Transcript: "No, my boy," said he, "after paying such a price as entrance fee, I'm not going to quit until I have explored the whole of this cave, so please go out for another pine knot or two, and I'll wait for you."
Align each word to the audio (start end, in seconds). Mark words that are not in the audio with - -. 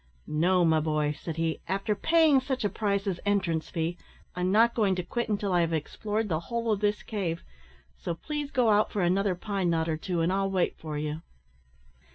"No, 0.25 0.65
my 0.65 0.79
boy," 0.79 1.11
said 1.11 1.37
he, 1.37 1.59
"after 1.67 1.93
paying 1.93 2.39
such 2.39 2.65
a 2.65 2.69
price 2.69 3.05
as 3.05 3.19
entrance 3.23 3.69
fee, 3.69 3.99
I'm 4.35 4.51
not 4.51 4.73
going 4.73 4.95
to 4.95 5.03
quit 5.03 5.29
until 5.29 5.53
I 5.53 5.61
have 5.61 5.73
explored 5.73 6.27
the 6.27 6.39
whole 6.49 6.71
of 6.71 6.79
this 6.79 7.03
cave, 7.03 7.43
so 7.99 8.15
please 8.15 8.49
go 8.49 8.71
out 8.71 8.91
for 8.91 9.03
another 9.03 9.35
pine 9.35 9.69
knot 9.69 9.87
or 9.87 9.97
two, 9.97 10.21
and 10.21 10.33
I'll 10.33 10.49
wait 10.49 10.75
for 10.79 10.97
you." 10.97 11.21